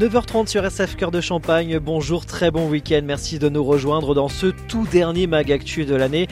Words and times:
9h30 0.00 0.46
sur 0.46 0.64
SF 0.64 0.96
Cœur 0.96 1.10
de 1.10 1.20
Champagne. 1.20 1.78
Bonjour, 1.78 2.24
très 2.24 2.50
bon 2.50 2.70
week-end. 2.70 3.02
Merci 3.04 3.38
de 3.38 3.50
nous 3.50 3.62
rejoindre 3.62 4.14
dans 4.14 4.28
ce 4.28 4.46
tout 4.46 4.86
dernier 4.90 5.26
mag 5.26 5.52
actu 5.52 5.84
de 5.84 5.94
l'année 5.94 6.26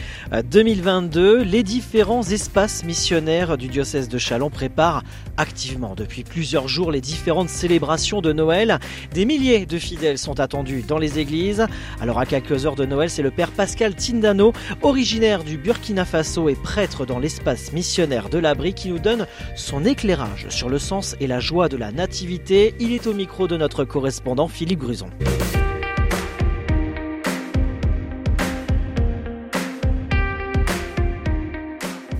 2022. 0.50 1.42
Les 1.42 1.62
différents 1.62 2.22
espaces 2.22 2.82
missionnaires 2.84 3.58
du 3.58 3.68
diocèse 3.68 4.08
de 4.08 4.16
Chalon 4.16 4.48
préparent 4.48 5.02
activement 5.36 5.94
depuis 5.94 6.24
plusieurs 6.24 6.66
jours 6.66 6.90
les 6.90 7.02
différentes 7.02 7.50
célébrations 7.50 8.22
de 8.22 8.32
Noël. 8.32 8.78
Des 9.12 9.26
milliers 9.26 9.66
de 9.66 9.78
fidèles 9.78 10.16
sont 10.16 10.40
attendus 10.40 10.82
dans 10.88 10.96
les 10.96 11.18
églises. 11.18 11.66
Alors 12.00 12.18
à 12.18 12.24
quelques 12.24 12.64
heures 12.64 12.74
de 12.74 12.86
Noël, 12.86 13.10
c'est 13.10 13.20
le 13.20 13.30
père 13.30 13.50
Pascal 13.50 13.94
Tindano, 13.94 14.54
originaire 14.80 15.44
du 15.44 15.58
Burkina 15.58 16.06
Faso 16.06 16.48
et 16.48 16.54
prêtre 16.54 17.04
dans 17.04 17.18
l'espace 17.18 17.74
missionnaire 17.74 18.30
de 18.30 18.38
l'abri 18.38 18.72
qui 18.72 18.88
nous 18.88 18.98
donne 18.98 19.26
son 19.56 19.84
éclairage 19.84 20.46
sur 20.48 20.70
le 20.70 20.78
sens 20.78 21.16
et 21.20 21.26
la 21.26 21.38
joie 21.38 21.68
de 21.68 21.76
la 21.76 21.92
nativité. 21.92 22.74
Il 22.80 22.94
est 22.94 23.06
au 23.06 23.12
micro 23.12 23.46
de 23.46 23.57
notre 23.58 23.84
correspondant 23.84 24.48
Philippe 24.48 24.80
Gruson. 24.80 25.10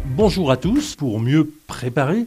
Bonjour 0.04 0.50
à 0.50 0.56
tous. 0.56 0.96
Pour 0.96 1.20
mieux 1.20 1.48
préparer, 1.68 2.26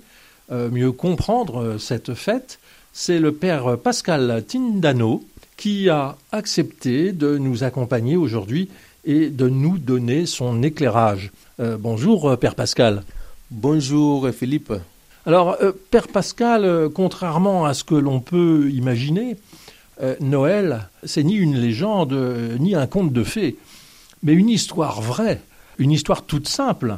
euh, 0.51 0.69
mieux 0.69 0.93
comprendre 0.93 1.61
euh, 1.61 1.77
cette 1.77 2.13
fête, 2.13 2.59
c'est 2.93 3.19
le 3.19 3.33
père 3.33 3.77
Pascal 3.77 4.43
Tindano 4.47 5.23
qui 5.57 5.89
a 5.89 6.17
accepté 6.31 7.11
de 7.11 7.37
nous 7.37 7.63
accompagner 7.63 8.15
aujourd'hui 8.15 8.69
et 9.03 9.29
de 9.29 9.49
nous 9.49 9.77
donner 9.77 10.25
son 10.25 10.63
éclairage. 10.63 11.31
Euh, 11.59 11.77
bonjour, 11.77 12.37
père 12.39 12.55
Pascal. 12.55 13.03
Bonjour, 13.51 14.29
Philippe. 14.29 14.73
Alors, 15.25 15.57
euh, 15.61 15.71
Père 15.91 16.07
Pascal, 16.07 16.65
euh, 16.65 16.89
contrairement 16.89 17.65
à 17.65 17.75
ce 17.75 17.83
que 17.83 17.93
l'on 17.93 18.19
peut 18.19 18.71
imaginer, 18.71 19.37
euh, 20.01 20.15
Noël, 20.19 20.89
c'est 21.03 21.23
ni 21.23 21.35
une 21.35 21.55
légende, 21.57 22.13
ni 22.59 22.73
un 22.73 22.87
conte 22.87 23.13
de 23.13 23.23
fées, 23.23 23.57
mais 24.23 24.33
une 24.33 24.49
histoire 24.49 25.01
vraie, 25.01 25.41
une 25.77 25.91
histoire 25.91 26.23
toute 26.23 26.47
simple, 26.47 26.97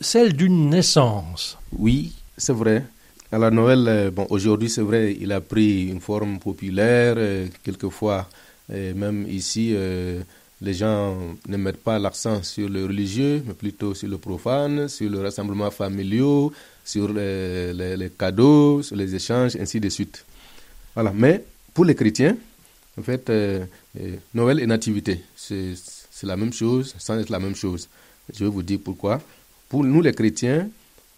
celle 0.00 0.32
d'une 0.32 0.70
naissance. 0.70 1.58
Oui, 1.76 2.12
c'est 2.38 2.54
vrai. 2.54 2.84
Alors 3.30 3.50
Noël, 3.50 4.10
bon, 4.10 4.26
aujourd'hui 4.30 4.70
c'est 4.70 4.80
vrai, 4.80 5.16
il 5.20 5.32
a 5.32 5.40
pris 5.40 5.88
une 5.88 6.00
forme 6.00 6.38
populaire, 6.38 7.16
quelquefois, 7.62 8.26
même 8.70 9.26
ici, 9.28 9.76
les 10.60 10.74
gens 10.74 11.16
ne 11.48 11.56
mettent 11.56 11.82
pas 11.82 11.98
l'accent 11.98 12.42
sur 12.42 12.68
le 12.68 12.84
religieux, 12.86 13.42
mais 13.46 13.54
plutôt 13.54 13.94
sur 13.94 14.08
le 14.08 14.18
profane, 14.18 14.88
sur 14.88 15.10
le 15.10 15.20
rassemblement 15.20 15.70
familial, 15.70 16.50
sur 16.84 17.12
les, 17.12 18.10
cadeaux, 18.18 18.82
sur 18.82 18.96
les 18.96 19.14
échanges, 19.14 19.56
ainsi 19.56 19.80
de 19.80 19.88
suite. 19.88 20.24
Voilà. 20.94 21.12
Mais 21.14 21.44
pour 21.74 21.84
les 21.84 21.94
chrétiens, 21.94 22.36
en 22.98 23.02
fait, 23.02 23.28
euh, 23.28 23.64
euh, 24.00 24.16
Noël 24.32 24.60
et 24.60 24.66
Nativité, 24.66 25.20
c'est 25.36 25.74
la 26.22 26.36
même 26.36 26.52
chose 26.52 26.94
sans 26.98 27.18
être 27.18 27.28
la 27.28 27.38
même 27.38 27.54
chose. 27.54 27.88
Je 28.32 28.44
vais 28.44 28.50
vous 28.50 28.62
dire 28.62 28.78
pourquoi. 28.82 29.20
Pour 29.68 29.84
nous 29.84 30.00
les 30.00 30.14
chrétiens, 30.14 30.68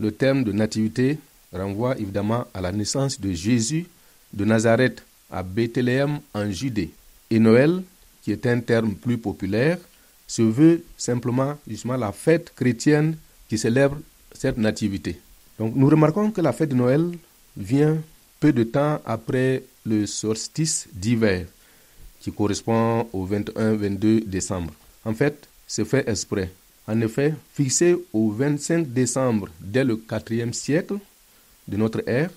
le 0.00 0.10
terme 0.10 0.42
de 0.42 0.50
Nativité 0.52 1.18
renvoie 1.52 1.96
évidemment 1.98 2.46
à 2.52 2.60
la 2.60 2.72
naissance 2.72 3.20
de 3.20 3.32
Jésus 3.32 3.86
de 4.32 4.44
Nazareth 4.44 5.02
à 5.30 5.42
Bethléem 5.42 6.20
en 6.34 6.50
Judée. 6.50 6.90
Et 7.30 7.38
Noël, 7.38 7.82
qui 8.28 8.32
est 8.32 8.46
un 8.46 8.60
terme 8.60 8.94
plus 8.94 9.16
populaire, 9.16 9.78
se 10.26 10.42
veut 10.42 10.84
simplement 10.98 11.56
justement 11.66 11.96
la 11.96 12.12
fête 12.12 12.52
chrétienne 12.54 13.16
qui 13.48 13.56
célèbre 13.56 13.96
cette 14.32 14.58
nativité. 14.58 15.18
Donc 15.58 15.74
nous 15.74 15.88
remarquons 15.88 16.30
que 16.30 16.42
la 16.42 16.52
fête 16.52 16.68
de 16.68 16.74
Noël 16.74 17.10
vient 17.56 17.96
peu 18.38 18.52
de 18.52 18.64
temps 18.64 19.00
après 19.06 19.62
le 19.86 20.04
solstice 20.04 20.88
d'hiver, 20.92 21.46
qui 22.20 22.30
correspond 22.30 23.08
au 23.14 23.26
21-22 23.26 24.26
décembre. 24.26 24.74
En 25.06 25.14
fait, 25.14 25.48
c'est 25.66 25.86
fait 25.86 26.06
exprès. 26.06 26.50
En 26.86 27.00
effet, 27.00 27.34
fixé 27.54 27.96
au 28.12 28.30
25 28.30 28.92
décembre 28.92 29.48
dès 29.58 29.84
le 29.84 29.98
IVe 30.30 30.52
siècle 30.52 30.98
de 31.66 31.78
notre 31.78 32.02
ère 32.06 32.28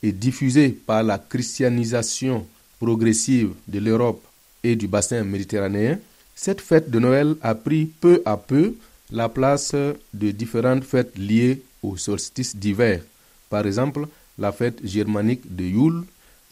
et 0.00 0.12
diffusé 0.12 0.68
par 0.68 1.02
la 1.02 1.18
christianisation 1.18 2.46
progressive 2.78 3.50
de 3.66 3.80
l'Europe 3.80 4.24
et 4.62 4.76
du 4.76 4.88
bassin 4.88 5.24
méditerranéen, 5.24 5.98
cette 6.34 6.60
fête 6.60 6.90
de 6.90 6.98
Noël 6.98 7.36
a 7.42 7.54
pris 7.54 7.86
peu 7.86 8.22
à 8.24 8.36
peu 8.36 8.74
la 9.10 9.28
place 9.28 9.74
de 9.74 10.30
différentes 10.30 10.84
fêtes 10.84 11.18
liées 11.18 11.62
au 11.82 11.96
solstice 11.96 12.56
d'hiver. 12.56 13.02
Par 13.48 13.66
exemple, 13.66 14.06
la 14.38 14.52
fête 14.52 14.78
germanique 14.84 15.54
de 15.54 15.64
Yule, 15.64 16.02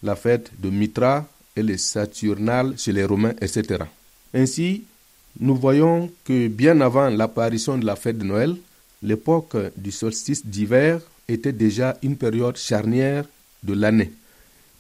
la 0.02 0.16
fête 0.16 0.50
de 0.58 0.70
Mitra 0.70 1.26
et 1.56 1.62
les 1.62 1.78
Saturnales 1.78 2.74
chez 2.76 2.92
les 2.92 3.04
Romains, 3.04 3.34
etc. 3.40 3.84
Ainsi, 4.34 4.84
nous 5.40 5.56
voyons 5.56 6.10
que 6.24 6.48
bien 6.48 6.80
avant 6.80 7.08
l'apparition 7.08 7.78
de 7.78 7.86
la 7.86 7.96
fête 7.96 8.18
de 8.18 8.24
Noël, 8.24 8.56
l'époque 9.02 9.56
du 9.76 9.92
solstice 9.92 10.44
d'hiver 10.44 11.00
était 11.28 11.52
déjà 11.52 11.96
une 12.02 12.16
période 12.16 12.56
charnière 12.56 13.24
de 13.62 13.74
l'année, 13.74 14.12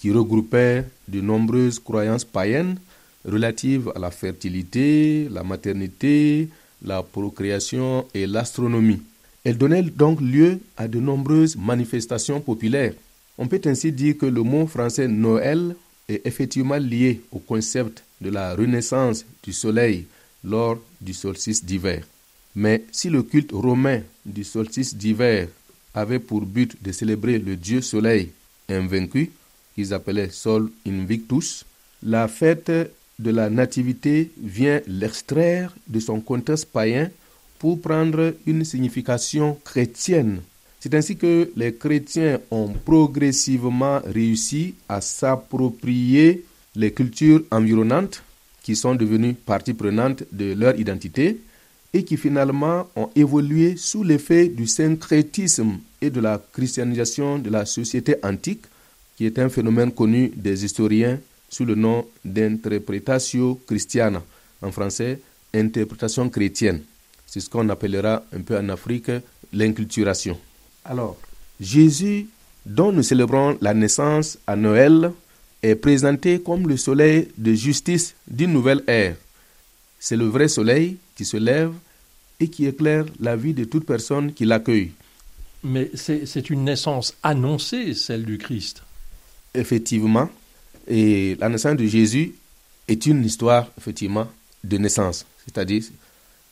qui 0.00 0.10
regroupait 0.10 0.84
de 1.06 1.20
nombreuses 1.20 1.78
croyances 1.78 2.24
païennes 2.24 2.78
relatives 3.24 3.92
à 3.94 3.98
la 3.98 4.10
fertilité, 4.10 5.28
la 5.30 5.42
maternité, 5.42 6.48
la 6.82 7.02
procréation 7.02 8.06
et 8.14 8.26
l'astronomie. 8.26 9.02
Elle 9.44 9.58
donnait 9.58 9.82
donc 9.82 10.20
lieu 10.20 10.60
à 10.76 10.88
de 10.88 11.00
nombreuses 11.00 11.56
manifestations 11.56 12.40
populaires. 12.40 12.94
On 13.38 13.46
peut 13.46 13.60
ainsi 13.64 13.92
dire 13.92 14.18
que 14.18 14.26
le 14.26 14.42
mot 14.42 14.66
français 14.66 15.08
Noël 15.08 15.76
est 16.08 16.26
effectivement 16.26 16.76
lié 16.76 17.20
au 17.30 17.38
concept 17.38 18.02
de 18.20 18.30
la 18.30 18.54
renaissance 18.54 19.24
du 19.42 19.52
soleil 19.52 20.06
lors 20.44 20.78
du 21.00 21.14
solstice 21.14 21.64
d'hiver. 21.64 22.04
Mais 22.54 22.84
si 22.90 23.08
le 23.10 23.22
culte 23.22 23.52
romain 23.52 24.02
du 24.26 24.44
solstice 24.44 24.96
d'hiver 24.96 25.48
avait 25.94 26.18
pour 26.18 26.42
but 26.42 26.76
de 26.82 26.92
célébrer 26.92 27.38
le 27.38 27.56
dieu 27.56 27.80
soleil 27.80 28.30
invaincu, 28.68 29.30
qu'ils 29.74 29.94
appelaient 29.94 30.30
Sol 30.30 30.70
Invictus, 30.86 31.64
la 32.02 32.26
fête 32.28 32.72
de 33.18 33.30
la 33.30 33.50
Nativité 33.50 34.30
vient 34.42 34.80
l'extraire 34.86 35.74
de 35.88 36.00
son 36.00 36.20
contexte 36.20 36.66
païen 36.66 37.10
pour 37.58 37.80
prendre 37.80 38.34
une 38.46 38.64
signification 38.64 39.58
chrétienne. 39.64 40.40
C'est 40.80 40.94
ainsi 40.94 41.16
que 41.16 41.50
les 41.56 41.74
chrétiens 41.74 42.38
ont 42.52 42.68
progressivement 42.84 44.00
réussi 44.04 44.74
à 44.88 45.00
s'approprier 45.00 46.44
les 46.76 46.92
cultures 46.92 47.42
environnantes 47.50 48.22
qui 48.62 48.76
sont 48.76 48.94
devenues 48.94 49.34
partie 49.34 49.74
prenante 49.74 50.22
de 50.30 50.52
leur 50.52 50.78
identité 50.78 51.40
et 51.92 52.04
qui 52.04 52.16
finalement 52.16 52.86
ont 52.94 53.10
évolué 53.16 53.76
sous 53.76 54.04
l'effet 54.04 54.46
du 54.48 54.66
syncrétisme 54.66 55.78
et 56.00 56.10
de 56.10 56.20
la 56.20 56.40
christianisation 56.52 57.38
de 57.38 57.50
la 57.50 57.66
société 57.66 58.16
antique, 58.22 58.62
qui 59.16 59.26
est 59.26 59.38
un 59.38 59.48
phénomène 59.48 59.90
connu 59.90 60.30
des 60.36 60.64
historiens 60.64 61.18
sous 61.48 61.64
le 61.64 61.74
nom 61.74 62.06
d'interpretatio 62.24 63.60
christiana, 63.66 64.22
en 64.62 64.70
français 64.72 65.20
interprétation 65.54 66.28
chrétienne. 66.28 66.82
C'est 67.26 67.40
ce 67.40 67.50
qu'on 67.50 67.68
appellera 67.68 68.24
un 68.32 68.40
peu 68.40 68.56
en 68.56 68.68
Afrique 68.68 69.10
l'inculturation. 69.52 70.38
Alors, 70.84 71.16
Jésus, 71.60 72.26
dont 72.64 72.92
nous 72.92 73.02
célébrons 73.02 73.58
la 73.60 73.74
naissance 73.74 74.38
à 74.46 74.56
Noël, 74.56 75.12
est 75.62 75.74
présenté 75.74 76.40
comme 76.40 76.68
le 76.68 76.76
soleil 76.76 77.28
de 77.36 77.52
justice 77.52 78.14
d'une 78.28 78.52
nouvelle 78.52 78.82
ère. 78.86 79.16
C'est 79.98 80.16
le 80.16 80.26
vrai 80.26 80.48
soleil 80.48 80.98
qui 81.16 81.24
se 81.24 81.36
lève 81.36 81.72
et 82.38 82.48
qui 82.48 82.66
éclaire 82.66 83.04
la 83.18 83.34
vie 83.34 83.54
de 83.54 83.64
toute 83.64 83.84
personne 83.84 84.32
qui 84.32 84.44
l'accueille. 84.44 84.92
Mais 85.64 85.90
c'est 85.94 86.50
une 86.50 86.64
naissance 86.64 87.16
annoncée, 87.24 87.94
celle 87.94 88.24
du 88.24 88.38
Christ. 88.38 88.82
Effectivement. 89.54 90.30
Et 90.88 91.36
la 91.38 91.48
naissance 91.48 91.76
de 91.76 91.86
Jésus 91.86 92.34
est 92.88 93.06
une 93.06 93.24
histoire, 93.24 93.70
effectivement, 93.76 94.26
de 94.64 94.78
naissance. 94.78 95.26
C'est-à-dire, 95.44 95.84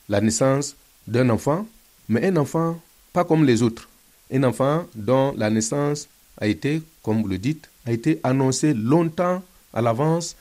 la 0.08 0.20
naissance 0.20 0.76
d'un 1.08 1.30
enfant, 1.30 1.66
mais 2.08 2.26
un 2.26 2.36
enfant 2.36 2.80
pas 3.12 3.24
comme 3.24 3.44
les 3.44 3.62
autres. 3.62 3.88
Un 4.30 4.42
enfant 4.44 4.84
dont 4.94 5.32
la 5.38 5.48
naissance 5.48 6.06
a 6.38 6.46
été, 6.46 6.82
comme 7.02 7.22
vous 7.22 7.28
le 7.28 7.38
dites, 7.38 7.70
a 7.86 7.92
été 7.92 8.20
annoncée 8.22 8.74
longtemps 8.74 9.42
à 9.72 9.80
l'avance 9.80 10.36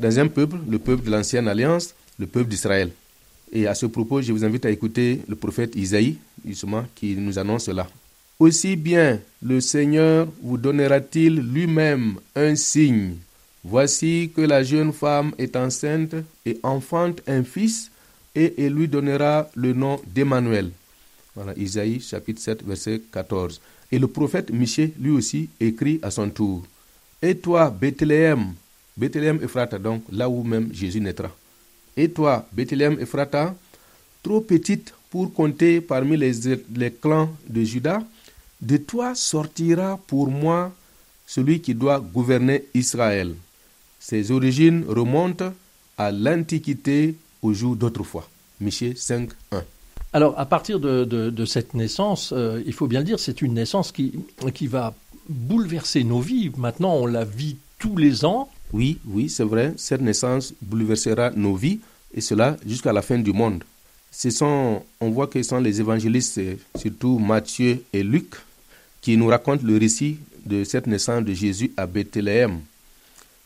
dans 0.00 0.18
un 0.18 0.28
peuple, 0.28 0.56
le 0.66 0.78
peuple 0.78 1.04
de 1.04 1.10
l'ancienne 1.10 1.48
alliance, 1.48 1.94
le 2.18 2.26
peuple 2.26 2.48
d'Israël. 2.48 2.90
Et 3.52 3.66
à 3.66 3.74
ce 3.74 3.86
propos, 3.86 4.22
je 4.22 4.32
vous 4.32 4.44
invite 4.44 4.64
à 4.64 4.70
écouter 4.70 5.20
le 5.28 5.36
prophète 5.36 5.76
Isaïe, 5.76 6.16
justement, 6.46 6.84
qui 6.94 7.14
nous 7.14 7.38
annonce 7.38 7.64
cela. 7.64 7.86
Aussi 8.38 8.74
bien 8.74 9.20
le 9.42 9.60
Seigneur 9.60 10.26
vous 10.42 10.56
donnera-t-il 10.56 11.36
lui-même 11.36 12.14
un 12.34 12.56
signe. 12.56 13.16
Voici 13.64 14.30
que 14.36 14.42
la 14.42 14.62
jeune 14.62 14.92
femme 14.92 15.32
est 15.38 15.56
enceinte 15.56 16.14
et 16.44 16.60
enfante 16.62 17.22
un 17.26 17.42
fils, 17.42 17.90
et 18.34 18.52
elle 18.58 18.74
lui 18.74 18.88
donnera 18.88 19.48
le 19.54 19.72
nom 19.72 19.98
d'Emmanuel. 20.06 20.70
Voilà, 21.34 21.54
Isaïe 21.56 21.98
chapitre 22.00 22.42
7, 22.42 22.62
verset 22.62 23.00
14. 23.10 23.60
Et 23.90 23.98
le 23.98 24.06
prophète 24.06 24.50
Michée, 24.50 24.92
lui 25.00 25.10
aussi, 25.10 25.48
écrit 25.58 25.98
à 26.02 26.10
son 26.10 26.28
tour. 26.28 26.62
Et 27.22 27.36
toi, 27.36 27.70
Bethléem, 27.70 28.52
Bethléem 28.96 29.42
Ephrata, 29.42 29.78
donc 29.78 30.02
là 30.12 30.28
où 30.28 30.42
même 30.42 30.68
Jésus 30.74 31.00
naîtra. 31.00 31.30
Et 31.96 32.10
toi, 32.10 32.46
Bethléem 32.52 33.00
Ephrata, 33.00 33.54
trop 34.22 34.42
petite 34.42 34.92
pour 35.08 35.32
compter 35.32 35.80
parmi 35.80 36.18
les, 36.18 36.32
les 36.76 36.92
clans 36.92 37.30
de 37.48 37.62
Judas, 37.62 38.02
de 38.60 38.76
toi 38.76 39.14
sortira 39.14 39.98
pour 40.06 40.30
moi 40.30 40.70
celui 41.26 41.60
qui 41.60 41.74
doit 41.74 42.00
gouverner 42.00 42.64
Israël. 42.74 43.34
Ses 44.04 44.32
origines 44.32 44.84
remontent 44.86 45.54
à 45.96 46.12
l'Antiquité, 46.12 47.14
au 47.40 47.54
jour 47.54 47.74
d'autrefois. 47.74 48.28
Michée 48.60 48.92
5, 48.94 49.30
1. 49.50 49.64
Alors, 50.12 50.38
à 50.38 50.44
partir 50.44 50.78
de, 50.78 51.44
cette 51.46 51.72
naissance, 51.72 52.30
euh, 52.36 52.62
il 52.66 52.74
faut 52.74 52.86
bien 52.86 52.98
le 52.98 53.06
dire, 53.06 53.18
c'est 53.18 53.40
une 53.40 53.54
naissance 53.54 53.92
qui, 53.92 54.12
qui 54.52 54.66
va 54.66 54.94
bouleverser 55.30 56.04
nos 56.04 56.20
vies. 56.20 56.52
Maintenant, 56.58 56.92
on 56.96 57.06
la 57.06 57.24
vit 57.24 57.56
tous 57.78 57.96
les 57.96 58.26
ans. 58.26 58.50
Oui, 58.74 58.98
oui, 59.06 59.30
c'est 59.30 59.42
vrai. 59.42 59.72
Cette 59.78 60.02
naissance 60.02 60.52
bouleversera 60.60 61.30
nos 61.30 61.54
vies, 61.54 61.80
et 62.12 62.20
cela 62.20 62.58
jusqu'à 62.66 62.92
la 62.92 63.00
fin 63.00 63.18
du 63.18 63.32
monde. 63.32 63.64
Ce 64.10 64.28
sont, 64.28 64.82
on 65.00 65.10
voit 65.12 65.28
que 65.28 65.42
ce 65.42 65.48
sont 65.48 65.60
les 65.60 65.80
évangélistes, 65.80 66.42
surtout 66.76 67.18
Matthieu 67.18 67.82
et 67.94 68.02
Luc, 68.02 68.34
qui 69.00 69.16
nous 69.16 69.28
racontent 69.28 69.64
le 69.64 69.78
récit 69.78 70.18
de 70.44 70.62
cette 70.62 70.86
naissance 70.86 71.24
de 71.24 71.32
Jésus 71.32 71.72
à 71.78 71.86
Bethléem. 71.86 72.60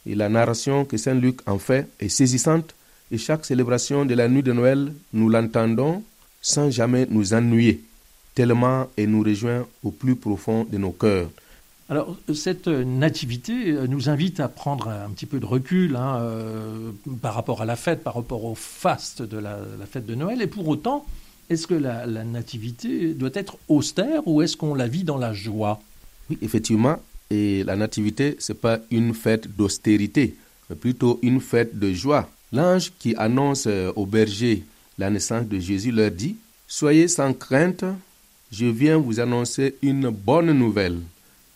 Et 0.08 0.14
la 0.14 0.30
narration 0.30 0.86
que 0.86 0.96
Saint 0.96 1.14
Luc 1.14 1.40
en 1.46 1.58
fait 1.58 1.86
est 2.00 2.08
saisissante 2.08 2.74
et 3.10 3.18
chaque 3.18 3.44
célébration 3.44 4.06
de 4.06 4.14
la 4.14 4.26
nuit 4.28 4.42
de 4.42 4.52
Noël, 4.52 4.92
nous 5.12 5.28
l'entendons 5.28 6.02
sans 6.40 6.70
jamais 6.70 7.06
nous 7.10 7.34
ennuyer, 7.34 7.82
tellement 8.34 8.86
elle 8.96 9.10
nous 9.10 9.22
rejoint 9.22 9.66
au 9.84 9.90
plus 9.90 10.16
profond 10.16 10.66
de 10.70 10.78
nos 10.78 10.92
cœurs. 10.92 11.28
Alors, 11.90 12.16
cette 12.34 12.68
nativité 12.68 13.72
nous 13.88 14.08
invite 14.08 14.40
à 14.40 14.48
prendre 14.48 14.88
un 14.88 15.10
petit 15.10 15.24
peu 15.26 15.40
de 15.40 15.46
recul 15.46 15.96
hein, 15.96 16.18
euh, 16.20 16.90
par 17.22 17.34
rapport 17.34 17.62
à 17.62 17.64
la 17.64 17.76
fête, 17.76 18.02
par 18.02 18.14
rapport 18.14 18.44
au 18.44 18.54
faste 18.54 19.22
de 19.22 19.38
la, 19.38 19.58
fête 19.90 20.04
de 20.04 20.14
Noël. 20.14 20.42
Et 20.42 20.46
pour 20.46 20.68
autant, 20.68 21.06
est-ce 21.48 21.66
que 21.66 21.74
la, 21.74 22.04
la, 22.04 22.24
nativité 22.24 23.14
doit 23.14 23.30
être 23.32 23.56
austère 23.68 24.26
ou 24.26 24.42
est-ce 24.42 24.56
qu'on 24.56 24.74
la 24.74 24.86
vit 24.86 25.04
dans 25.04 25.16
la 25.16 25.32
joie? 25.32 25.80
Oui, 26.28 26.36
effectivement. 26.42 26.98
Et 27.30 27.62
la 27.64 27.76
nativité, 27.76 28.36
ce 28.38 28.52
n'est 28.52 28.58
pas 28.58 28.80
une 28.90 29.14
fête 29.14 29.48
d'austérité, 29.56 30.34
mais 30.68 30.76
plutôt 30.76 31.18
une 31.22 31.40
fête 31.40 31.78
de 31.78 31.92
joie. 31.92 32.28
L'ange 32.52 32.92
qui 32.98 33.14
annonce 33.16 33.66
euh, 33.66 33.92
aux 33.96 34.06
bergers 34.06 34.64
la 34.96 35.10
naissance 35.10 35.46
de 35.46 35.58
Jésus 35.58 35.92
leur 35.92 36.10
dit, 36.10 36.36
Soyez 36.66 37.08
sans 37.08 37.32
crainte, 37.32 37.84
je 38.50 38.66
viens 38.66 38.98
vous 38.98 39.20
annoncer 39.20 39.76
une 39.82 40.08
bonne 40.08 40.52
nouvelle 40.52 41.00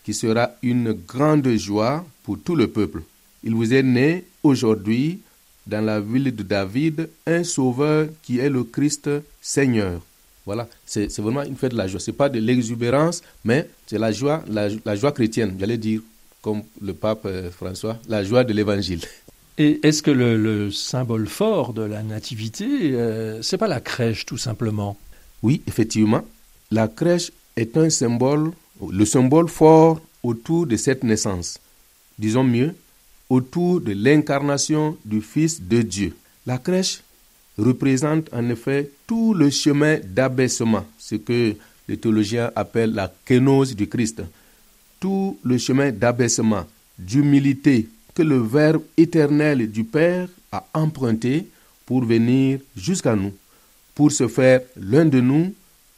qui 0.05 0.15
sera 0.15 0.51
une 0.63 0.93
grande 0.93 1.49
joie 1.57 2.05
pour 2.23 2.39
tout 2.39 2.55
le 2.55 2.69
peuple. 2.69 3.03
Il 3.43 3.55
vous 3.55 3.73
est 3.73 3.83
né 3.83 4.25
aujourd'hui 4.43 5.21
dans 5.67 5.85
la 5.85 6.01
ville 6.01 6.35
de 6.35 6.43
David 6.43 7.09
un 7.27 7.45
sauveur 7.45 8.09
qui 8.23 8.39
est 8.39 8.49
le 8.51 8.65
Christ 8.65 9.09
Seigneur. 9.41 10.01
Voilà, 10.45 10.69
c'est 10.85 11.19
vraiment 11.19 11.43
une 11.43 11.57
fête 11.57 11.73
de 11.73 11.77
la 11.77 11.87
joie. 11.87 12.01
Ce 12.01 12.11
n'est 12.11 12.17
pas 12.17 12.29
de 12.29 12.41
l'exubérance, 12.41 13.23
mais 13.45 13.69
c'est 13.87 13.99
la 13.99 14.11
joie, 14.11 14.43
la 14.49 14.97
joie 14.97 15.13
chrétienne, 15.13 15.57
j'allais 15.59 15.79
dire, 15.79 16.01
comme 16.43 16.63
le 16.83 16.93
pape 16.93 17.25
euh, 17.25 17.51
François, 17.51 17.97
la 18.09 18.23
joie 18.25 18.45
de 18.45 18.53
l'évangile. 18.53 19.01
Et 19.57 19.81
est-ce 19.87 20.03
que 20.03 20.11
le, 20.11 20.71
symbole 20.71 21.29
fort 21.29 21.73
de 21.73 21.83
la 21.83 22.03
nativité, 22.03 22.67
euh, 22.95 23.41
c'est 23.43 23.59
pas 23.59 23.69
la 23.69 23.81
crèche 23.81 24.27
tout 24.27 24.39
simplement? 24.39 24.99
Oui, 25.43 25.63
effectivement, 25.67 26.23
la 26.71 26.89
crèche 26.89 27.31
est 27.57 27.77
un 27.77 27.91
symbole, 27.91 28.51
le 28.91 29.05
symbole 29.05 29.49
fort 29.49 30.01
autour 30.23 30.67
de 30.67 30.77
cette 30.77 31.05
naissance. 31.05 31.59
Disons 32.19 32.45
mieux, 32.45 32.75
autour 33.31 33.81
de 33.81 33.93
l'incarnation 33.93 34.97
du 35.05 35.21
Fils 35.21 35.63
de 35.63 35.83
Dieu. 35.83 36.17
La 36.47 36.59
crèche 36.59 37.03
représente 37.59 38.33
en 38.33 38.49
effet 38.49 38.91
tout 39.07 39.35
le 39.35 39.51
chemin 39.51 39.99
d'abaissement, 40.03 40.85
ce 40.99 41.17
que 41.17 41.55
les 41.89 41.97
théologiens 41.97 42.51
appellent 42.57 42.95
la 42.95 43.13
kénose 43.25 43.75
du 43.75 43.89
Christ. 43.89 44.23
Tout 45.01 45.39
le 45.43 45.59
chemin 45.59 45.91
d'abaissement, 45.91 46.65
d'humilité, 46.99 47.89
que 48.15 48.23
le 48.23 48.39
Verbe 48.39 48.83
éternel 48.97 49.71
du 49.71 49.85
Père 49.85 50.29
a 50.51 50.67
emprunté 50.75 51.47
pour 51.87 52.05
venir 52.05 52.61
jusqu'à 52.77 53.17
nous, 53.17 53.33
pour 53.95 54.13
se 54.13 54.29
faire 54.29 54.61
l'un 54.77 55.05
de 55.05 55.21
nous, 55.21 55.53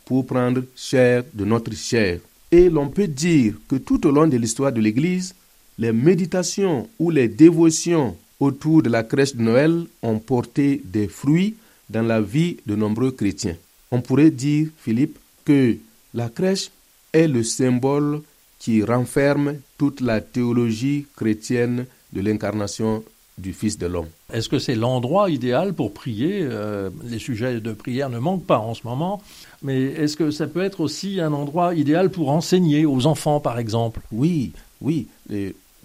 pour 0.04 0.26
prendre 0.26 0.62
chair 0.76 1.24
de 1.32 1.44
notre 1.44 1.74
chair. 1.74 2.20
Et 2.50 2.68
l'on 2.68 2.88
peut 2.88 3.08
dire 3.08 3.54
que 3.68 3.76
tout 3.76 4.06
au 4.06 4.10
long 4.10 4.26
de 4.26 4.36
l'histoire 4.36 4.72
de 4.72 4.80
l'Église, 4.80 5.34
les 5.78 5.92
méditations 5.92 6.88
ou 6.98 7.10
les 7.10 7.28
dévotions 7.28 8.16
autour 8.44 8.82
de 8.82 8.90
la 8.90 9.02
crèche 9.02 9.34
de 9.34 9.42
Noël 9.42 9.84
ont 10.02 10.18
porté 10.18 10.80
des 10.84 11.08
fruits 11.08 11.54
dans 11.90 12.02
la 12.02 12.20
vie 12.20 12.56
de 12.66 12.74
nombreux 12.76 13.10
chrétiens. 13.10 13.56
On 13.90 14.00
pourrait 14.00 14.30
dire, 14.30 14.68
Philippe, 14.78 15.18
que 15.44 15.76
la 16.14 16.28
crèche 16.28 16.70
est 17.12 17.28
le 17.28 17.42
symbole 17.42 18.22
qui 18.58 18.82
renferme 18.82 19.56
toute 19.78 20.00
la 20.00 20.20
théologie 20.20 21.06
chrétienne 21.16 21.86
de 22.12 22.20
l'incarnation 22.20 23.02
du 23.36 23.52
Fils 23.52 23.76
de 23.78 23.86
l'homme. 23.86 24.08
Est-ce 24.32 24.48
que 24.48 24.58
c'est 24.58 24.76
l'endroit 24.76 25.28
idéal 25.28 25.74
pour 25.74 25.92
prier? 25.92 26.40
Euh, 26.42 26.90
Les 27.04 27.18
sujets 27.18 27.60
de 27.60 27.72
prière 27.72 28.08
ne 28.08 28.18
manquent 28.18 28.46
pas 28.46 28.58
en 28.58 28.74
ce 28.74 28.82
moment, 28.84 29.22
mais 29.62 29.82
est-ce 29.82 30.16
que 30.16 30.30
ça 30.30 30.46
peut 30.46 30.62
être 30.62 30.80
aussi 30.80 31.20
un 31.20 31.32
endroit 31.32 31.74
idéal 31.74 32.10
pour 32.10 32.30
enseigner 32.30 32.86
aux 32.86 33.06
enfants, 33.06 33.40
par 33.40 33.58
exemple? 33.58 34.00
Oui, 34.12 34.52
oui. 34.80 35.08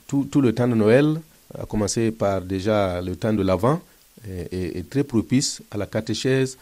tout, 0.07 0.41
le 0.41 0.53
temps 0.53 0.67
de 0.67 0.75
Noël, 0.75 1.21
à 1.57 1.65
commencer 1.65 2.11
par 2.11 2.41
déjà 2.41 3.01
le 3.01 3.15
temps 3.15 3.33
de 3.33 3.43
l'Avent, 3.43 3.81
est, 4.27 4.89
très 4.89 5.03
propice 5.03 5.61
à 5.71 5.77
la 5.77 5.85
catéchèse, 5.85 6.57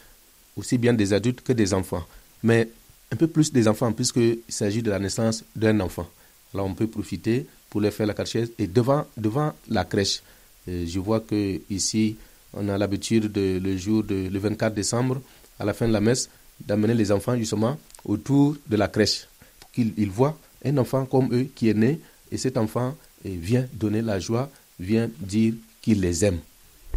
aussi 0.56 0.78
bien 0.78 0.94
des 0.94 1.14
adultes 1.14 1.42
que 1.42 1.54
des 1.54 1.74
enfants. 1.74 2.06
Mais 2.44 2.70
un 3.12 3.16
peu 3.16 3.28
plus 3.28 3.52
des 3.52 3.68
enfants, 3.68 3.92
puisqu'il 3.92 4.40
s'agit 4.48 4.82
de 4.82 4.90
la 4.90 5.00
naissance 5.00 5.44
d'un 5.56 5.80
enfant. 5.80 6.08
Là, 6.54 6.64
on 6.64 6.74
peut 6.74 6.88
profiter 6.88 7.46
pour 7.70 7.82
les 7.82 7.92
faire 7.92 8.08
la 8.08 8.14
catéchèse 8.14 8.52
et 8.58 8.68
devant, 8.68 9.06
devant 9.18 9.54
la 9.70 9.86
crèche. 9.86 10.22
je 10.68 11.00
vois 11.00 11.20
que 11.22 11.60
ici, 11.70 12.16
on 12.54 12.68
a 12.70 12.78
l'habitude 12.78 13.32
de, 13.32 13.60
le 13.62 13.78
jour 13.78 14.04
de, 14.04 14.30
le 14.30 14.40
24 14.40 14.74
décembre, 14.74 15.22
à 15.60 15.66
la 15.66 15.74
fin 15.74 15.88
de 15.88 15.94
la 15.94 16.02
messe, 16.02 16.30
d'amener 16.60 16.94
les 16.94 17.12
enfants 17.12 17.36
justement 17.38 17.78
autour 18.06 18.56
de 18.68 18.78
la 18.78 18.88
crèche 18.88 19.28
pour 19.60 19.72
qu'ils 19.72 20.10
voient 20.10 20.38
un 20.66 20.78
enfant 20.78 21.06
comme 21.06 21.34
eux 21.34 21.48
qui 21.54 21.70
est 21.70 21.74
né 21.74 22.00
et 22.32 22.38
cet 22.38 22.58
enfant 22.58 22.96
vient 23.24 23.66
donner 23.74 24.02
la 24.02 24.20
joie, 24.20 24.50
vient 24.80 25.10
dire 25.20 25.54
qu'il 25.82 26.02
les 26.02 26.26
aime. 26.26 26.40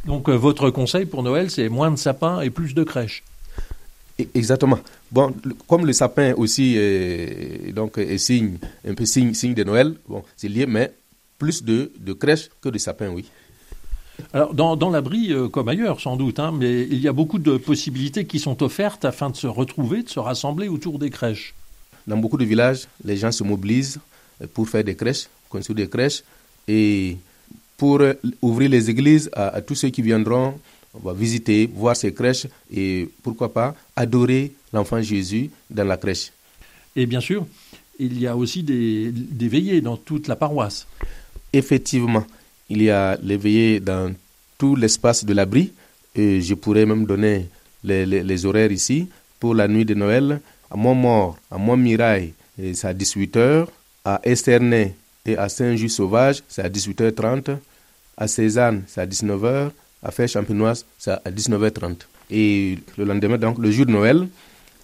Donc 0.06 0.28
euh, 0.28 0.34
votre 0.34 0.70
conseil 0.70 1.06
pour 1.06 1.22
Noël, 1.22 1.50
c'est 1.50 1.68
moins 1.68 1.90
de 1.90 1.96
sapins 1.96 2.40
et 2.40 2.50
plus 2.50 2.74
de 2.74 2.84
crèches. 2.84 3.22
E, 4.18 4.24
exactement. 4.34 4.78
Bon, 5.10 5.34
comme 5.66 5.86
le 5.86 5.92
sapin 5.92 6.34
aussi 6.34 6.76
est, 6.76 7.72
donc, 7.74 7.98
est 7.98 8.18
signe, 8.18 8.56
un 8.86 8.94
peu 8.94 9.04
signe, 9.04 9.34
signe 9.34 9.54
de 9.54 9.64
Noël, 9.64 9.94
bon, 10.08 10.22
c'est 10.36 10.48
lié, 10.48 10.66
mais 10.66 10.92
plus 11.38 11.62
de, 11.62 11.90
de 11.98 12.12
crèches 12.12 12.48
que 12.60 12.68
de 12.68 12.78
sapins, 12.78 13.08
oui. 13.08 13.26
Alors, 14.32 14.54
dans, 14.54 14.76
dans 14.76 14.90
l'abri, 14.90 15.32
euh, 15.32 15.48
comme 15.48 15.68
ailleurs 15.68 16.00
sans 16.00 16.16
doute, 16.16 16.38
hein, 16.38 16.52
mais 16.52 16.82
il 16.82 17.00
y 17.00 17.08
a 17.08 17.12
beaucoup 17.12 17.38
de 17.38 17.56
possibilités 17.56 18.26
qui 18.26 18.38
sont 18.38 18.62
offertes 18.62 19.04
afin 19.04 19.30
de 19.30 19.36
se 19.36 19.46
retrouver, 19.46 20.02
de 20.02 20.08
se 20.08 20.20
rassembler 20.20 20.68
autour 20.68 20.98
des 20.98 21.10
crèches. 21.10 21.54
Dans 22.06 22.16
beaucoup 22.16 22.36
de 22.36 22.44
villages, 22.44 22.86
les 23.04 23.16
gens 23.16 23.32
se 23.32 23.42
mobilisent 23.44 23.98
pour 24.52 24.68
faire 24.68 24.84
des 24.84 24.94
crèches, 24.94 25.28
construire 25.48 25.76
des 25.76 25.88
crèches, 25.88 26.22
et 26.68 27.16
pour 27.80 28.02
ouvrir 28.42 28.68
les 28.68 28.90
églises 28.92 29.30
à, 29.32 29.48
à 29.56 29.60
tous 29.62 29.74
ceux 29.74 29.88
qui 29.88 30.02
viendront 30.02 30.54
on 30.94 30.98
va 30.98 31.12
visiter, 31.12 31.70
voir 31.72 31.96
ces 31.96 32.12
crèches 32.12 32.46
et 32.72 33.08
pourquoi 33.22 33.52
pas 33.52 33.74
adorer 33.94 34.52
l'enfant 34.72 35.00
Jésus 35.00 35.50
dans 35.70 35.84
la 35.84 35.96
crèche. 35.96 36.32
Et 36.96 37.06
bien 37.06 37.20
sûr, 37.20 37.46
il 37.98 38.18
y 38.18 38.26
a 38.26 38.36
aussi 38.36 38.62
des, 38.62 39.12
veillées 39.48 39.80
dans 39.80 39.96
toute 39.96 40.26
la 40.26 40.36
paroisse. 40.36 40.86
Effectivement, 41.52 42.24
il 42.68 42.82
y 42.82 42.90
a 42.90 43.16
les 43.22 43.36
veillées 43.36 43.80
dans 43.80 44.12
tout 44.58 44.74
l'espace 44.76 45.24
de 45.24 45.32
l'abri 45.32 45.72
et 46.14 46.40
je 46.40 46.54
pourrais 46.54 46.86
même 46.86 47.06
donner 47.06 47.46
les, 47.84 48.46
horaires 48.46 48.72
ici 48.72 49.08
pour 49.38 49.54
la 49.54 49.68
nuit 49.68 49.84
de 49.84 49.94
Noël. 49.94 50.40
À 50.70 50.76
Montmort, 50.76 51.36
à 51.50 51.58
Montmirail, 51.58 52.32
c'est 52.56 52.86
à 52.86 52.94
18h. 52.94 53.66
À 54.04 54.20
Esternay 54.24 54.94
et 55.26 55.36
à 55.36 55.48
Saint-Just-Sauvage, 55.48 56.42
c'est 56.48 56.62
à 56.62 56.68
18h30. 56.68 57.58
À 58.16 58.28
Cézanne, 58.28 58.82
c'est 58.86 59.00
à 59.00 59.06
19h 59.06 59.70
à 60.02 60.10
faire 60.10 60.28
champenoise, 60.28 60.84
c'est 60.98 61.10
à 61.12 61.30
19h30. 61.30 61.96
Et 62.30 62.78
le 62.96 63.04
lendemain, 63.04 63.38
donc 63.38 63.58
le 63.58 63.70
jour 63.70 63.86
de 63.86 63.92
Noël, 63.92 64.28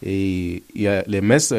et 0.03 0.63
il 0.75 0.83
y 0.83 0.89
a 0.89 1.03
les 1.07 1.21
messes 1.21 1.55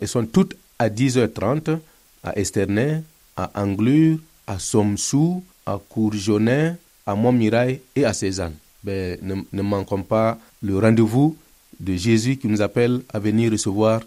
elles 0.00 0.08
sont 0.08 0.26
toutes 0.26 0.54
à 0.78 0.88
10h30 0.88 1.78
à 2.22 2.38
Esternay, 2.38 3.02
à 3.36 3.50
Anglure, 3.60 4.18
à 4.46 4.58
Somsou, 4.58 5.44
à 5.64 5.78
Courjonnet, 5.88 6.76
à 7.04 7.14
Montmirail 7.14 7.80
et 7.94 8.04
à 8.04 8.12
Cézanne. 8.12 8.54
Ben, 8.82 9.18
ne, 9.22 9.34
ne 9.52 9.62
manquons 9.62 10.02
pas 10.02 10.38
le 10.62 10.78
rendez-vous 10.78 11.36
de 11.78 11.94
Jésus 11.94 12.36
qui 12.36 12.48
nous 12.48 12.62
appelle 12.62 13.02
à 13.12 13.18
venir 13.18 13.52
recevoir 13.52 14.00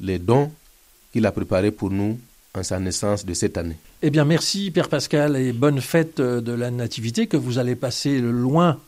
les 0.00 0.18
dons 0.18 0.50
qu'il 1.12 1.26
a 1.26 1.32
préparés 1.32 1.70
pour 1.70 1.90
nous 1.90 2.18
en 2.56 2.62
sa 2.62 2.78
naissance 2.78 3.24
de 3.24 3.34
cette 3.34 3.58
année. 3.58 3.76
Eh 4.02 4.10
bien, 4.10 4.24
merci 4.24 4.70
Père 4.70 4.88
Pascal 4.88 5.36
et 5.36 5.52
bonne 5.52 5.80
fête 5.80 6.20
de 6.20 6.52
la 6.52 6.70
Nativité 6.70 7.26
que 7.26 7.36
vous 7.36 7.58
allez 7.58 7.76
passer 7.76 8.20
loin 8.20 8.78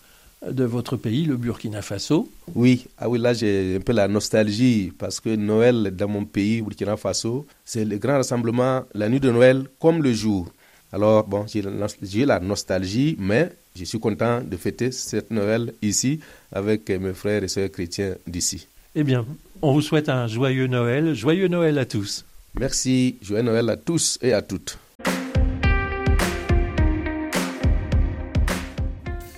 de 0.46 0.64
votre 0.64 0.96
pays, 0.96 1.24
le 1.24 1.36
Burkina 1.36 1.82
Faso. 1.82 2.28
Oui, 2.54 2.86
ah 2.98 3.08
oui 3.08 3.18
là 3.18 3.34
j'ai 3.34 3.76
un 3.76 3.80
peu 3.80 3.92
la 3.92 4.08
nostalgie 4.08 4.92
parce 4.96 5.20
que 5.20 5.34
Noël 5.34 5.92
dans 5.96 6.08
mon 6.08 6.24
pays, 6.24 6.62
Burkina 6.62 6.96
Faso, 6.96 7.46
c'est 7.64 7.84
le 7.84 7.98
grand 7.98 8.18
rassemblement 8.18 8.84
la 8.94 9.08
nuit 9.08 9.20
de 9.20 9.30
Noël 9.30 9.64
comme 9.80 10.02
le 10.02 10.12
jour. 10.12 10.48
Alors 10.92 11.26
bon, 11.26 11.44
j'ai 11.46 12.24
la 12.24 12.40
nostalgie, 12.40 13.16
mais 13.18 13.52
je 13.76 13.84
suis 13.84 14.00
content 14.00 14.40
de 14.42 14.56
fêter 14.56 14.90
cette 14.90 15.30
Noël 15.30 15.74
ici 15.82 16.20
avec 16.52 16.88
mes 16.88 17.12
frères 17.12 17.44
et 17.44 17.48
sœurs 17.48 17.70
chrétiens 17.70 18.14
d'ici. 18.26 18.66
Eh 18.94 19.04
bien, 19.04 19.26
on 19.60 19.72
vous 19.72 19.82
souhaite 19.82 20.08
un 20.08 20.26
joyeux 20.26 20.66
Noël, 20.66 21.14
joyeux 21.14 21.48
Noël 21.48 21.78
à 21.78 21.84
tous. 21.84 22.24
Merci, 22.58 23.18
joyeux 23.22 23.44
Noël 23.44 23.70
à 23.70 23.76
tous 23.76 24.18
et 24.20 24.32
à 24.32 24.42
toutes. 24.42 24.78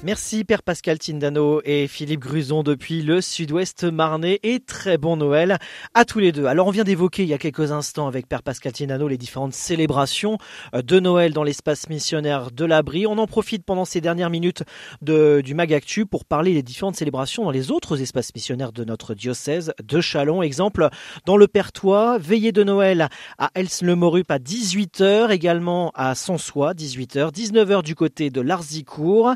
Merci 0.03 0.45
Père 0.45 0.63
Pascal 0.63 0.99
Tindano 0.99 1.61
et 1.67 1.87
Philippe 1.87 2.21
Gruson 2.21 2.63
depuis 2.63 3.03
le 3.03 3.21
sud-ouest 3.21 3.85
marnais 3.85 4.41
et 4.43 4.61
très 4.61 4.97
bon 4.97 5.19
Noël 5.19 5.59
à 5.93 6.07
tous 6.07 6.21
les 6.21 6.33
deux. 6.33 6.47
Alors 6.47 6.69
on 6.69 6.71
vient 6.71 6.85
d'évoquer 6.85 7.25
il 7.25 7.29
y 7.29 7.35
a 7.35 7.39
quelques 7.39 7.71
instants 7.71 8.07
avec 8.07 8.27
Père 8.27 8.43
Pascal 8.43 8.73
Tindano 8.73 9.09
les 9.09 9.19
différentes 9.19 9.53
célébrations 9.53 10.39
euh, 10.75 10.81
de 10.81 11.01
Noël 11.01 11.35
dans 11.35 11.43
l'espace 11.43 11.91
missionnaire 11.91 12.51
de 12.51 12.65
l'Abri. 12.65 13.07
On 13.07 13.19
en 13.19 13.27
profite 13.27 13.63
pendant 13.63 13.85
ces 13.85 14.01
dernières 14.01 14.31
minutes 14.31 14.63
du 15.03 15.55
Magactu 15.55 16.07
pour 16.07 16.25
parler 16.25 16.55
des 16.55 16.63
différentes 16.63 16.97
célébrations 16.97 17.45
dans 17.45 17.51
les 17.51 17.71
autres 17.71 18.01
espaces 18.01 18.35
missionnaires 18.35 18.73
de 18.73 18.85
notre 18.85 19.13
diocèse 19.13 19.75
de 19.85 20.01
Chalon. 20.01 20.41
Exemple, 20.41 20.89
dans 21.27 21.37
le 21.37 21.47
Pertois, 21.47 22.17
veillée 22.17 22.53
de 22.53 22.65
Noël 22.65 23.11
à 23.37 23.51
Els-le-Morup 23.55 24.31
à 24.31 24.39
18h, 24.39 25.31
également 25.31 25.93
à 25.95 26.15
Sansois, 26.15 26.73
18h, 26.73 27.35
19h 27.35 27.83
du 27.83 27.95
côté 27.95 28.31
de 28.31 28.41
Larzicourt, 28.41 29.35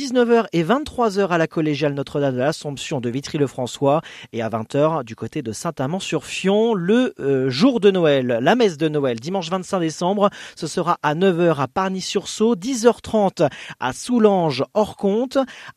19h 0.00 0.46
et 0.54 0.64
23h 0.64 1.28
à 1.28 1.36
la 1.36 1.46
collégiale 1.46 1.92
Notre-Dame 1.92 2.32
de 2.32 2.38
l'Assomption 2.38 3.02
de 3.02 3.10
Vitry-le-François 3.10 4.00
et 4.32 4.40
à 4.40 4.48
20h 4.48 5.04
du 5.04 5.14
côté 5.14 5.42
de 5.42 5.52
Saint-Amand-sur-Fion 5.52 6.72
le 6.72 7.12
euh, 7.20 7.50
jour 7.50 7.80
de 7.80 7.90
Noël, 7.90 8.38
la 8.40 8.54
messe 8.54 8.78
de 8.78 8.88
Noël, 8.88 9.20
dimanche 9.20 9.50
25 9.50 9.78
décembre. 9.78 10.30
Ce 10.56 10.66
sera 10.66 10.96
à 11.02 11.14
9h 11.14 11.56
à 11.56 11.68
Parny-sur-Sault, 11.68 12.56
10h30 12.56 13.50
à 13.78 13.92
Soulanges 13.92 14.64
hors 14.72 14.96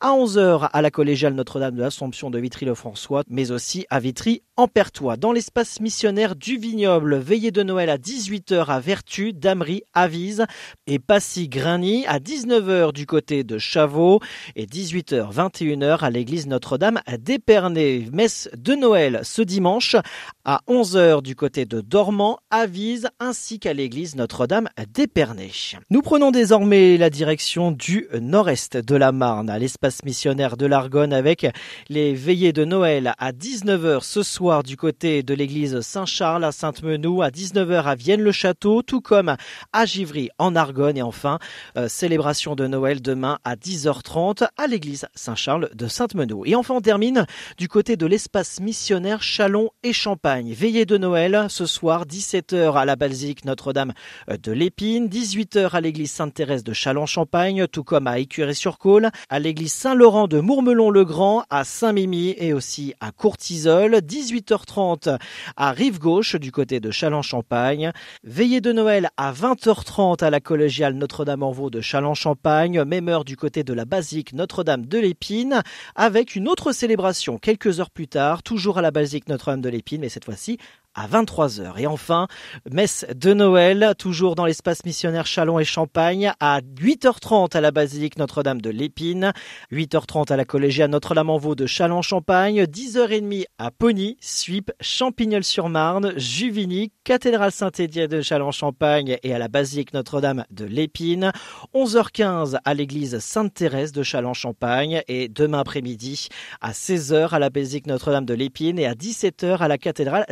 à 0.00 0.12
11h 0.12 0.70
à 0.72 0.80
la 0.80 0.90
collégiale 0.90 1.34
Notre-Dame 1.34 1.74
de 1.74 1.82
l'Assomption 1.82 2.30
de 2.30 2.38
Vitry-le-François, 2.38 3.24
mais 3.28 3.50
aussi 3.50 3.84
à 3.90 4.00
Vitry 4.00 4.40
en 4.56 4.68
Pertois. 4.68 5.18
Dans 5.18 5.32
l'espace 5.32 5.80
missionnaire 5.80 6.34
du 6.34 6.56
vignoble, 6.56 7.16
veillée 7.16 7.50
de 7.50 7.62
Noël 7.62 7.90
à 7.90 7.98
18h 7.98 8.66
à 8.68 8.80
Vertu, 8.80 9.34
Damery, 9.34 9.82
Avise 9.92 10.46
et 10.86 10.98
Passy-Grigny 10.98 12.06
à 12.06 12.20
19h 12.20 12.92
du 12.92 13.04
côté 13.04 13.44
de 13.44 13.58
Chavaux 13.58 14.13
et 14.56 14.66
18h, 14.66 15.32
21h 15.32 16.00
à 16.00 16.10
l'église 16.10 16.46
Notre-Dame 16.46 17.00
d'Épernay. 17.18 18.08
Messe 18.12 18.48
de 18.56 18.74
Noël 18.74 19.20
ce 19.22 19.42
dimanche 19.42 19.96
à 20.44 20.60
11h 20.68 21.22
du 21.22 21.36
côté 21.36 21.64
de 21.64 21.80
Dormant, 21.80 22.38
Avise 22.50 23.08
ainsi 23.20 23.58
qu'à 23.58 23.72
l'église 23.72 24.16
Notre-Dame 24.16 24.68
d'Épernay. 24.92 25.50
Nous 25.90 26.02
prenons 26.02 26.30
désormais 26.30 26.96
la 26.96 27.10
direction 27.10 27.70
du 27.70 28.08
nord-est 28.20 28.76
de 28.76 28.96
la 28.96 29.12
Marne, 29.12 29.50
à 29.50 29.58
l'espace 29.58 30.04
missionnaire 30.04 30.56
de 30.56 30.66
l'Argonne 30.66 31.12
avec 31.12 31.46
les 31.88 32.14
veillées 32.14 32.52
de 32.52 32.64
Noël 32.64 33.14
à 33.18 33.32
19h 33.32 34.02
ce 34.02 34.22
soir 34.22 34.62
du 34.62 34.76
côté 34.76 35.22
de 35.22 35.34
l'église 35.34 35.80
Saint-Charles 35.80 36.44
à 36.44 36.52
Sainte-Menou, 36.52 37.22
à 37.22 37.30
19h 37.30 37.84
à 37.84 37.94
Vienne-le-Château, 37.94 38.82
tout 38.82 39.00
comme 39.00 39.36
à 39.72 39.86
Givry 39.86 40.30
en 40.38 40.54
Argonne 40.56 40.96
et 40.96 41.02
enfin 41.02 41.38
euh, 41.76 41.88
célébration 41.88 42.54
de 42.54 42.66
Noël 42.66 43.02
demain 43.02 43.38
à 43.44 43.56
10h 43.56 44.02
30 44.04 44.44
à 44.56 44.66
l'église 44.68 45.06
Saint-Charles 45.14 45.70
de 45.74 45.88
Sainte-Meneau. 45.88 46.44
Et 46.44 46.54
enfin, 46.54 46.74
on 46.74 46.80
termine 46.80 47.26
du 47.58 47.66
côté 47.66 47.96
de 47.96 48.06
l'espace 48.06 48.60
missionnaire 48.60 49.22
Chalon 49.22 49.70
et 49.82 49.92
Champagne. 49.92 50.52
Veillée 50.52 50.86
de 50.86 50.96
Noël 50.96 51.46
ce 51.48 51.66
soir, 51.66 52.06
17h 52.06 52.74
à 52.74 52.84
la 52.84 52.94
basilique 52.94 53.44
Notre-Dame 53.44 53.92
de 54.28 54.52
l'Épine, 54.52 55.08
18h 55.08 55.70
à 55.70 55.80
l'église 55.80 56.12
Sainte-Thérèse 56.12 56.62
de 56.62 56.72
Chalon-Champagne, 56.72 57.66
tout 57.66 57.82
comme 57.82 58.06
à 58.06 58.18
Écurie-sur-Côle, 58.18 59.10
à 59.28 59.38
l'église 59.40 59.72
Saint-Laurent 59.72 60.28
de 60.28 60.38
Mourmelon-le-Grand, 60.40 61.44
à 61.50 61.64
Saint-Mimi 61.64 62.34
et 62.38 62.52
aussi 62.52 62.94
à 63.00 63.10
Courtisol, 63.10 63.96
18h30 63.96 65.18
à 65.56 65.72
Rive-Gauche 65.72 66.36
du 66.36 66.52
côté 66.52 66.78
de 66.78 66.90
Chalon-Champagne. 66.90 67.90
Veillée 68.22 68.60
de 68.60 68.72
Noël 68.72 69.08
à 69.16 69.32
20h30 69.32 70.22
à 70.22 70.30
la 70.30 70.40
collégiale 70.40 70.94
Notre-Dame-en-Vaux 70.94 71.70
de 71.70 71.80
Chalon-Champagne, 71.80 72.84
même 72.84 73.08
heure 73.08 73.24
du 73.24 73.36
côté 73.36 73.64
de 73.64 73.72
la 73.72 73.84
Notre-Dame 74.32 74.86
de 74.86 74.98
l'Épine, 74.98 75.62
avec 75.94 76.34
une 76.34 76.48
autre 76.48 76.72
célébration 76.72 77.38
quelques 77.38 77.80
heures 77.80 77.90
plus 77.90 78.08
tard, 78.08 78.42
toujours 78.42 78.78
à 78.78 78.82
la 78.82 78.90
basilique 78.90 79.28
Notre-Dame 79.28 79.60
de 79.60 79.68
l'Épine, 79.68 80.00
mais 80.00 80.08
cette 80.08 80.24
fois-ci 80.24 80.58
à 80.94 81.06
23h. 81.06 81.78
Et 81.78 81.86
enfin, 81.86 82.28
messe 82.70 83.06
de 83.14 83.32
Noël, 83.32 83.94
toujours 83.98 84.34
dans 84.34 84.46
l'espace 84.46 84.84
missionnaire 84.84 85.26
Chalon 85.26 85.58
et 85.58 85.64
Champagne, 85.64 86.32
à 86.40 86.60
8h30 86.60 87.56
à 87.56 87.60
la 87.60 87.70
basilique 87.70 88.18
Notre-Dame 88.18 88.60
de 88.60 88.70
l'Épine, 88.70 89.32
8h30 89.72 90.32
à 90.32 90.36
la 90.36 90.44
collégiale 90.44 90.90
Notre-Dame-en-Vaux 90.90 91.54
de 91.54 91.66
Chalon-Champagne, 91.66 92.62
10h30 92.64 93.44
à 93.58 93.70
Pony, 93.70 94.16
Suip, 94.20 94.70
Champignol-sur-Marne, 94.80 96.12
Juvigny, 96.16 96.92
cathédrale 97.04 97.52
Saint-Étienne 97.52 98.08
de 98.08 98.20
Chalon-Champagne 98.20 99.18
et 99.22 99.34
à 99.34 99.38
la 99.38 99.48
basilique 99.48 99.92
Notre-Dame 99.94 100.44
de 100.50 100.64
l'Épine, 100.64 101.32
11h15 101.74 102.58
à 102.64 102.74
l'église 102.74 103.18
Sainte-Thérèse 103.18 103.92
de 103.92 104.02
Chalon-Champagne 104.02 105.02
et 105.08 105.28
demain 105.28 105.60
après-midi 105.60 106.28
à 106.60 106.72
16h 106.72 107.30
à 107.30 107.38
la 107.38 107.50
basilique 107.50 107.86
Notre-Dame 107.86 108.24
de 108.24 108.34
l'Épine 108.34 108.78
et 108.78 108.86
à 108.86 108.94
17h 108.94 109.58
à 109.58 109.68
la 109.68 109.78
cathédrale 109.78 110.24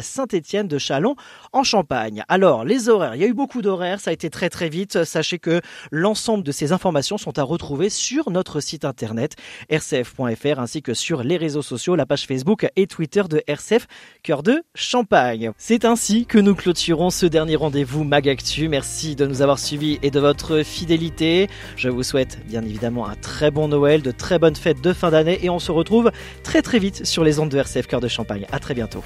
De 0.52 0.76
Chalon 0.76 1.16
en 1.52 1.62
Champagne. 1.62 2.24
Alors, 2.28 2.64
les 2.64 2.90
horaires, 2.90 3.14
il 3.14 3.22
y 3.22 3.24
a 3.24 3.26
eu 3.26 3.32
beaucoup 3.32 3.62
d'horaires, 3.62 4.00
ça 4.00 4.10
a 4.10 4.12
été 4.12 4.28
très 4.28 4.50
très 4.50 4.68
vite. 4.68 5.04
Sachez 5.04 5.38
que 5.38 5.62
l'ensemble 5.90 6.44
de 6.44 6.52
ces 6.52 6.72
informations 6.72 7.16
sont 7.16 7.38
à 7.38 7.42
retrouver 7.42 7.88
sur 7.88 8.30
notre 8.30 8.60
site 8.60 8.84
internet 8.84 9.36
rcf.fr 9.70 10.58
ainsi 10.58 10.82
que 10.82 10.92
sur 10.92 11.22
les 11.22 11.38
réseaux 11.38 11.62
sociaux, 11.62 11.96
la 11.96 12.04
page 12.04 12.26
Facebook 12.26 12.66
et 12.76 12.86
Twitter 12.86 13.22
de 13.30 13.42
RCF 13.46 13.86
Cœur 14.22 14.42
de 14.42 14.62
Champagne. 14.74 15.52
C'est 15.56 15.86
ainsi 15.86 16.26
que 16.26 16.38
nous 16.38 16.54
clôturons 16.54 17.08
ce 17.08 17.24
dernier 17.24 17.56
rendez-vous 17.56 18.04
Magactu. 18.04 18.68
Merci 18.68 19.16
de 19.16 19.26
nous 19.26 19.40
avoir 19.40 19.58
suivis 19.58 19.98
et 20.02 20.10
de 20.10 20.20
votre 20.20 20.62
fidélité. 20.62 21.48
Je 21.76 21.88
vous 21.88 22.02
souhaite 22.02 22.44
bien 22.46 22.62
évidemment 22.62 23.08
un 23.08 23.16
très 23.16 23.50
bon 23.50 23.68
Noël, 23.68 24.02
de 24.02 24.10
très 24.10 24.38
bonnes 24.38 24.56
fêtes 24.56 24.82
de 24.82 24.92
fin 24.92 25.10
d'année 25.10 25.38
et 25.42 25.48
on 25.48 25.58
se 25.58 25.72
retrouve 25.72 26.10
très 26.42 26.60
très 26.60 26.78
vite 26.78 27.06
sur 27.06 27.24
les 27.24 27.38
ondes 27.38 27.48
de 27.48 27.58
RCF 27.58 27.86
Cœur 27.86 28.00
de 28.00 28.08
Champagne. 28.08 28.46
À 28.52 28.58
très 28.58 28.74
bientôt. 28.74 29.02